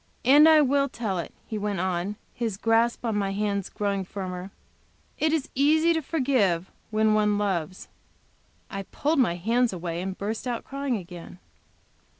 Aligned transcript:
"And 0.25 0.49
I 0.49 0.61
will 0.61 0.89
tell 0.89 1.19
it," 1.19 1.31
he 1.45 1.59
went 1.59 1.79
on, 1.79 2.15
his 2.33 2.57
grasp 2.57 3.05
on 3.05 3.15
my 3.15 3.33
hands 3.33 3.69
growing 3.69 4.03
firmer 4.03 4.49
"It 5.19 5.31
is 5.31 5.47
easy 5.53 5.93
to 5.93 6.01
forgive 6.01 6.71
when 6.89 7.13
one 7.13 7.37
loves." 7.37 7.87
I 8.67 8.81
pulled 8.81 9.19
my 9.19 9.35
hands 9.35 9.71
away, 9.71 10.01
and 10.01 10.17
burst 10.17 10.47
out 10.47 10.63
crying 10.63 10.97
again. 10.97 11.37